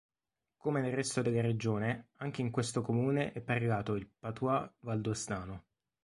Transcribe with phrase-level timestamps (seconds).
[0.57, 5.65] Come nel resto della regione, anche in questo comune è parlato il "patois" valdostano.